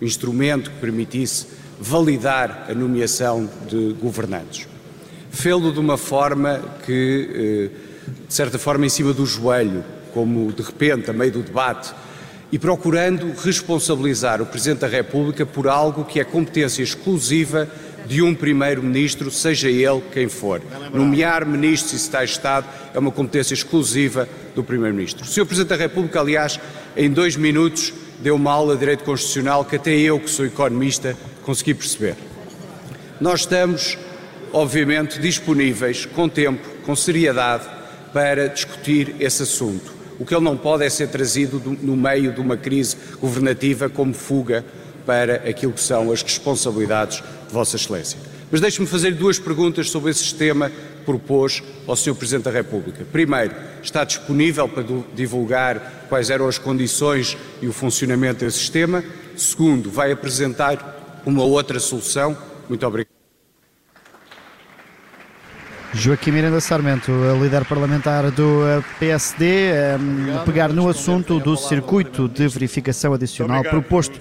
instrumento 0.00 0.70
que 0.70 0.76
permitisse 0.78 1.46
validar 1.80 2.66
a 2.68 2.74
nomeação 2.74 3.48
de 3.68 3.94
governantes. 4.00 4.68
Fê-lo 5.30 5.72
de 5.72 5.78
uma 5.78 5.96
forma 5.96 6.60
que, 6.84 7.70
eh, 7.72 8.16
de 8.28 8.34
certa 8.34 8.58
forma, 8.58 8.84
em 8.84 8.88
cima 8.88 9.12
do 9.12 9.24
joelho, 9.24 9.84
como 10.12 10.52
de 10.52 10.62
repente, 10.62 11.10
a 11.10 11.12
meio 11.12 11.32
do 11.32 11.42
debate, 11.42 11.94
e 12.52 12.58
procurando 12.58 13.32
responsabilizar 13.42 14.42
o 14.42 14.46
Presidente 14.46 14.80
da 14.80 14.88
República 14.88 15.46
por 15.46 15.68
algo 15.68 16.04
que 16.04 16.18
é 16.18 16.24
competência 16.24 16.82
exclusiva 16.82 17.68
de 18.06 18.22
um 18.22 18.34
Primeiro-Ministro, 18.34 19.30
seja 19.30 19.68
ele 19.68 20.02
quem 20.12 20.28
for. 20.28 20.60
Nomear 20.92 21.46
ministros 21.46 21.92
e 21.92 21.98
secretários 21.98 22.30
de 22.30 22.36
Estado 22.36 22.66
é 22.92 22.98
uma 22.98 23.12
competência 23.12 23.54
exclusiva 23.54 24.28
do 24.54 24.64
Primeiro-Ministro. 24.64 25.24
O 25.24 25.28
Sr. 25.28 25.46
Presidente 25.46 25.68
da 25.68 25.76
República, 25.76 26.20
aliás, 26.20 26.58
em 26.96 27.08
dois 27.08 27.36
minutos 27.36 27.92
deu 28.20 28.34
uma 28.34 28.52
aula 28.52 28.74
de 28.74 28.80
Direito 28.80 29.04
Constitucional 29.04 29.64
que 29.64 29.76
até 29.76 29.92
eu, 29.92 30.20
que 30.20 30.30
sou 30.30 30.46
economista, 30.46 31.16
consegui 31.42 31.74
perceber. 31.74 32.16
Nós 33.20 33.40
estamos, 33.40 33.98
obviamente, 34.52 35.18
disponíveis, 35.18 36.06
com 36.06 36.28
tempo, 36.28 36.66
com 36.84 36.94
seriedade, 36.94 37.66
para 38.12 38.48
discutir 38.48 39.14
esse 39.20 39.42
assunto. 39.42 39.92
O 40.18 40.24
que 40.24 40.34
ele 40.34 40.44
não 40.44 40.56
pode 40.56 40.84
é 40.84 40.90
ser 40.90 41.08
trazido 41.08 41.62
no 41.82 41.96
meio 41.96 42.32
de 42.32 42.40
uma 42.40 42.56
crise 42.56 42.96
governativa 43.20 43.88
como 43.88 44.12
fuga 44.12 44.64
para 45.06 45.36
aquilo 45.48 45.72
que 45.72 45.80
são 45.80 46.12
as 46.12 46.22
responsabilidades 46.22 47.18
de 47.18 47.52
Vossa 47.52 47.76
Excelência. 47.76 48.18
Mas 48.50 48.60
deixe-me 48.60 48.86
fazer 48.86 49.14
duas 49.14 49.38
perguntas 49.38 49.90
sobre 49.90 50.10
esse 50.10 50.20
sistema 50.20 50.70
que 50.70 51.04
propôs 51.04 51.62
ao 51.86 51.94
Sr. 51.94 52.14
Presidente 52.14 52.44
da 52.44 52.50
República. 52.50 53.04
Primeiro, 53.10 53.54
está 53.82 54.04
disponível 54.04 54.68
para 54.68 54.84
divulgar 55.14 56.06
quais 56.08 56.30
eram 56.30 56.48
as 56.48 56.58
condições 56.58 57.36
e 57.62 57.68
o 57.68 57.72
funcionamento 57.72 58.44
desse 58.44 58.58
sistema? 58.58 59.04
Segundo, 59.36 59.90
vai 59.90 60.10
apresentar 60.10 61.22
uma 61.24 61.44
outra 61.44 61.78
solução? 61.78 62.36
Muito 62.68 62.84
obrigado. 62.86 63.20
Joaquim 65.92 66.30
Miranda 66.30 66.60
Sarmento, 66.60 67.10
líder 67.42 67.64
parlamentar 67.64 68.30
do 68.30 68.64
eh, 68.64 68.82
PSD, 69.00 69.44
eh, 69.44 69.98
a 70.36 70.44
pegar 70.44 70.72
no 70.72 70.88
assunto 70.88 71.40
do 71.40 71.56
circuito 71.56 72.28
de 72.28 72.46
verificação 72.46 73.12
adicional 73.12 73.62
proposto 73.64 74.20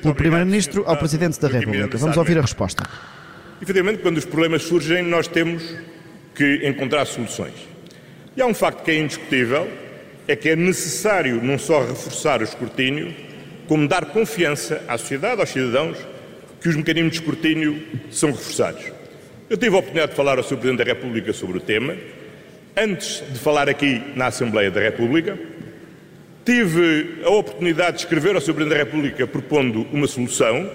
pelo 0.00 0.14
Primeiro-Ministro 0.14 0.84
ao 0.86 0.96
Presidente 0.96 1.40
da 1.40 1.48
República. 1.48 1.98
Vamos 1.98 2.16
ouvir 2.16 2.38
a 2.38 2.42
resposta. 2.42 2.84
Efetivamente, 3.60 3.98
quando 3.98 4.18
os 4.18 4.24
problemas 4.24 4.62
surgem, 4.62 5.02
nós 5.02 5.26
temos 5.26 5.62
que 6.34 6.60
encontrar 6.66 7.04
soluções. 7.06 7.54
E 8.36 8.40
há 8.40 8.46
um 8.46 8.54
facto 8.54 8.84
que 8.84 8.90
é 8.92 8.98
indiscutível, 8.98 9.68
é 10.28 10.36
que 10.36 10.50
é 10.50 10.56
necessário 10.56 11.42
não 11.42 11.58
só 11.58 11.80
reforçar 11.84 12.40
o 12.40 12.44
escrutínio, 12.44 13.12
como 13.66 13.88
dar 13.88 14.06
confiança 14.06 14.82
à 14.86 14.96
sociedade, 14.96 15.40
aos 15.40 15.50
cidadãos, 15.50 15.98
que 16.60 16.68
os 16.68 16.76
mecanismos 16.76 17.12
de 17.12 17.18
escrutínio 17.18 17.82
são 18.10 18.30
reforçados. 18.30 18.84
Eu 19.50 19.56
tive 19.56 19.74
a 19.74 19.78
oportunidade 19.78 20.10
de 20.10 20.16
falar 20.16 20.38
ao 20.38 20.44
Sr. 20.44 20.56
Presidente 20.56 20.78
da 20.78 20.84
República 20.84 21.32
sobre 21.32 21.58
o 21.58 21.60
tema, 21.60 21.96
antes 22.76 23.22
de 23.32 23.38
falar 23.38 23.68
aqui 23.68 24.02
na 24.14 24.26
Assembleia 24.26 24.70
da 24.70 24.80
República. 24.80 25.38
Tive 26.44 27.22
a 27.24 27.30
oportunidade 27.30 27.96
de 27.96 28.02
escrever 28.04 28.34
ao 28.34 28.40
Sr. 28.40 28.54
Presidente 28.54 28.78
da 28.78 28.84
República 28.84 29.26
propondo 29.26 29.86
uma 29.92 30.06
solução. 30.06 30.70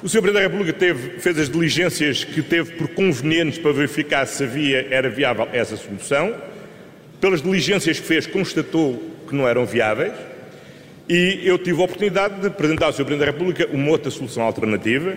O 0.00 0.08
Sr. 0.08 0.22
Presidente 0.22 0.34
da 0.34 0.48
República 0.48 0.72
teve, 0.72 1.18
fez 1.18 1.38
as 1.40 1.50
diligências 1.50 2.22
que 2.22 2.40
teve 2.40 2.74
por 2.74 2.86
convenientes 2.86 3.58
para 3.58 3.72
verificar 3.72 4.24
se 4.26 4.44
havia, 4.44 4.86
era 4.90 5.10
viável 5.10 5.48
essa 5.52 5.76
solução. 5.76 6.36
Pelas 7.20 7.42
diligências 7.42 7.98
que 7.98 8.06
fez, 8.06 8.24
constatou 8.24 9.02
que 9.28 9.34
não 9.34 9.48
eram 9.48 9.66
viáveis. 9.66 10.12
E 11.08 11.40
eu 11.42 11.58
tive 11.58 11.80
a 11.80 11.84
oportunidade 11.84 12.40
de 12.40 12.46
apresentar 12.46 12.86
ao 12.86 12.92
Sr. 12.92 13.06
Presidente 13.06 13.26
da 13.26 13.32
República 13.32 13.68
uma 13.72 13.90
outra 13.90 14.08
solução 14.08 14.44
alternativa, 14.44 15.16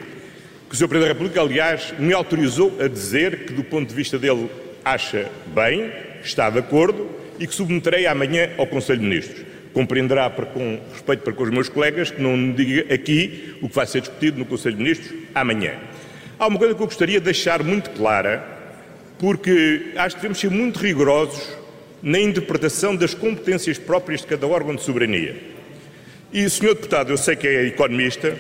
que 0.68 0.74
o 0.74 0.76
Sr. 0.76 0.88
Presidente 0.88 1.10
da 1.10 1.14
República, 1.14 1.42
aliás, 1.42 1.94
me 2.00 2.12
autorizou 2.12 2.76
a 2.82 2.88
dizer 2.88 3.46
que, 3.46 3.54
do 3.54 3.64
ponto 3.64 3.88
de 3.88 3.94
vista 3.94 4.18
dele, 4.18 4.50
acha 4.84 5.30
bem, 5.54 5.92
está 6.24 6.50
de 6.50 6.58
acordo 6.58 7.08
e 7.40 7.46
que 7.46 7.54
submeterei 7.54 8.08
amanhã 8.08 8.50
ao 8.58 8.66
Conselho 8.66 8.98
de 8.98 9.06
Ministros. 9.06 9.51
Compreenderá, 9.74 10.30
com 10.30 10.80
respeito 10.92 11.24
para 11.24 11.34
com 11.34 11.44
os 11.44 11.50
meus 11.50 11.70
colegas, 11.70 12.12
que 12.12 12.22
não 12.22 12.52
diga 12.52 12.94
aqui 12.94 13.56
o 13.62 13.70
que 13.70 13.76
vai 13.76 13.88
ser 13.88 14.02
discutido 14.02 14.38
no 14.38 14.46
Conselho 14.46 14.76
de 14.76 14.84
Ministros 14.84 15.14
amanhã. 15.34 15.76
Há 16.38 16.48
uma 16.48 16.58
coisa 16.58 16.74
que 16.74 16.82
eu 16.82 16.86
gostaria 16.86 17.20
de 17.20 17.26
deixar 17.26 17.64
muito 17.64 17.92
clara, 17.92 18.44
porque 19.18 19.92
acho 19.96 20.16
que 20.16 20.22
devemos 20.22 20.40
ser 20.40 20.50
muito 20.50 20.80
rigorosos 20.80 21.56
na 22.02 22.20
interpretação 22.20 22.96
das 22.96 23.14
competências 23.14 23.78
próprias 23.78 24.22
de 24.22 24.28
cada 24.28 24.48
órgão 24.48 24.76
de 24.76 24.82
soberania. 24.82 25.36
E, 26.34 26.50
Sr. 26.50 26.76
Deputado, 26.76 27.12
eu 27.12 27.18
sei 27.18 27.36
que 27.36 27.48
é 27.48 27.68
economista, 27.68 28.38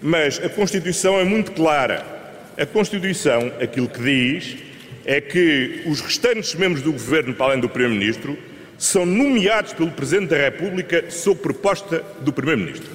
mas 0.00 0.40
a 0.42 0.48
Constituição 0.48 1.20
é 1.20 1.24
muito 1.24 1.52
clara. 1.52 2.04
A 2.56 2.64
Constituição, 2.64 3.52
aquilo 3.60 3.88
que 3.88 4.00
diz, 4.00 4.56
é 5.04 5.20
que 5.20 5.82
os 5.86 6.00
restantes 6.00 6.54
membros 6.54 6.82
do 6.82 6.92
Governo, 6.92 7.34
para 7.34 7.46
além 7.46 7.60
do 7.60 7.68
Primeiro-Ministro, 7.68 8.36
são 8.78 9.06
nomeados 9.06 9.72
pelo 9.72 9.90
Presidente 9.90 10.30
da 10.30 10.36
República 10.36 11.10
sob 11.10 11.40
proposta 11.40 12.04
do 12.20 12.32
Primeiro-Ministro. 12.32 12.90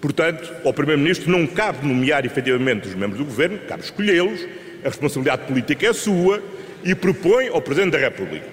Portanto, 0.00 0.50
ao 0.64 0.72
Primeiro-Ministro 0.72 1.30
não 1.30 1.46
cabe 1.46 1.86
nomear 1.86 2.24
efetivamente 2.24 2.88
os 2.88 2.94
membros 2.94 3.18
do 3.18 3.24
Governo, 3.24 3.58
cabe 3.68 3.82
escolhê-los, 3.82 4.46
a 4.82 4.88
responsabilidade 4.88 5.46
política 5.46 5.88
é 5.88 5.92
sua 5.92 6.42
e 6.82 6.94
propõe 6.94 7.48
ao 7.48 7.60
Presidente 7.60 7.92
da 7.92 7.98
República. 7.98 8.46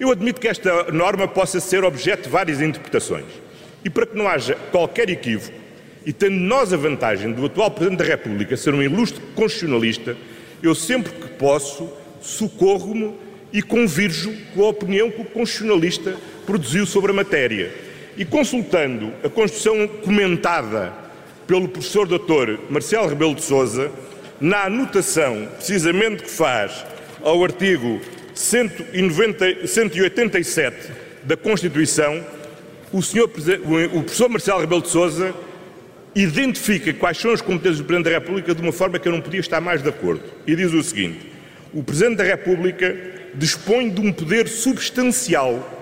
Eu 0.00 0.10
admito 0.10 0.40
que 0.40 0.48
esta 0.48 0.90
norma 0.90 1.28
possa 1.28 1.60
ser 1.60 1.84
objeto 1.84 2.24
de 2.24 2.28
várias 2.28 2.60
interpretações. 2.60 3.26
E 3.84 3.90
para 3.90 4.06
que 4.06 4.16
não 4.16 4.26
haja 4.26 4.56
qualquer 4.72 5.08
equívoco, 5.08 5.56
e 6.04 6.12
tendo 6.12 6.36
nós 6.36 6.72
a 6.72 6.76
vantagem 6.76 7.32
do 7.32 7.46
atual 7.46 7.70
Presidente 7.70 7.98
da 7.98 8.04
República 8.04 8.56
ser 8.56 8.74
um 8.74 8.82
ilustre 8.82 9.20
constitucionalista, 9.34 10.16
eu 10.62 10.74
sempre 10.74 11.12
que 11.12 11.28
posso 11.28 11.88
socorro-me 12.20 13.14
e 13.52 13.62
convirjo 13.62 14.34
com 14.54 14.64
a 14.64 14.68
opinião 14.68 15.10
que 15.10 15.22
o 15.22 15.24
constitucionalista 15.24 16.16
produziu 16.46 16.86
sobre 16.86 17.10
a 17.10 17.14
matéria. 17.14 17.72
E 18.16 18.24
consultando 18.24 19.12
a 19.22 19.28
Constituição 19.28 19.86
comentada 20.02 20.92
pelo 21.46 21.68
professor 21.68 22.06
Dr. 22.06 22.58
Marcelo 22.68 23.08
Rebelo 23.08 23.34
de 23.34 23.42
Sousa, 23.42 23.90
na 24.40 24.64
anotação 24.64 25.48
precisamente 25.56 26.24
que 26.24 26.30
faz 26.30 26.84
ao 27.22 27.42
artigo 27.42 28.00
190, 28.34 29.66
187 29.66 30.92
da 31.24 31.36
Constituição, 31.36 32.24
o, 32.92 33.02
senhor, 33.02 33.30
o 33.92 34.02
professor 34.02 34.28
Marcelo 34.28 34.60
Rebelo 34.60 34.82
de 34.82 34.88
Sousa 34.88 35.34
identifica 36.14 36.92
quais 36.92 37.18
são 37.18 37.32
as 37.32 37.40
competências 37.40 37.78
do 37.78 37.84
Presidente 37.84 38.12
da 38.12 38.18
República 38.18 38.54
de 38.54 38.62
uma 38.62 38.72
forma 38.72 38.98
que 38.98 39.08
eu 39.08 39.12
não 39.12 39.20
podia 39.20 39.40
estar 39.40 39.60
mais 39.60 39.82
de 39.82 39.88
acordo. 39.88 40.22
E 40.46 40.54
diz 40.56 40.72
o 40.72 40.82
seguinte: 40.82 41.30
o 41.72 41.82
Presidente 41.82 42.16
da 42.16 42.24
República 42.24 43.17
dispõe 43.34 43.90
de 43.90 44.00
um 44.00 44.12
poder 44.12 44.48
substancial 44.48 45.76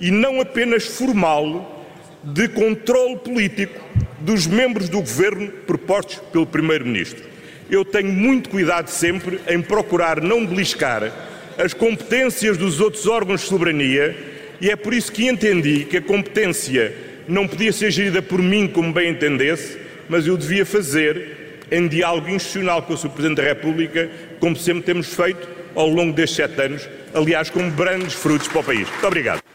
e 0.00 0.10
não 0.10 0.40
apenas 0.40 0.84
formal 0.84 1.86
de 2.22 2.48
controle 2.48 3.16
político 3.18 3.80
dos 4.20 4.46
membros 4.46 4.88
do 4.88 5.00
governo 5.00 5.50
propostos 5.66 6.16
pelo 6.32 6.46
Primeiro-Ministro. 6.46 7.24
Eu 7.70 7.84
tenho 7.84 8.12
muito 8.12 8.50
cuidado 8.50 8.88
sempre 8.88 9.40
em 9.48 9.60
procurar 9.60 10.20
não 10.20 10.46
beliscar 10.46 11.12
as 11.58 11.74
competências 11.74 12.56
dos 12.56 12.80
outros 12.80 13.06
órgãos 13.06 13.40
de 13.40 13.46
soberania 13.46 14.16
e 14.60 14.70
é 14.70 14.76
por 14.76 14.94
isso 14.94 15.10
que 15.10 15.26
entendi 15.26 15.84
que 15.84 15.96
a 15.96 16.02
competência 16.02 16.94
não 17.26 17.48
podia 17.48 17.72
ser 17.72 17.90
gerida 17.90 18.22
por 18.22 18.40
mim 18.40 18.68
como 18.68 18.92
bem 18.92 19.10
entendesse, 19.10 19.78
mas 20.08 20.26
eu 20.26 20.36
devia 20.36 20.64
fazer 20.64 21.41
em 21.72 21.88
diálogo 21.88 22.28
institucional 22.28 22.82
com 22.82 22.92
o 22.92 22.96
Sr. 22.98 23.08
Presidente 23.08 23.38
da 23.38 23.48
República, 23.48 24.10
como 24.38 24.54
sempre 24.54 24.82
temos 24.82 25.14
feito 25.14 25.48
ao 25.74 25.88
longo 25.88 26.12
destes 26.12 26.36
sete 26.36 26.60
anos, 26.60 26.88
aliás, 27.14 27.48
com 27.48 27.70
grandes 27.70 28.12
frutos 28.12 28.46
para 28.46 28.60
o 28.60 28.64
país. 28.64 28.86
Muito 28.90 29.06
obrigado. 29.06 29.51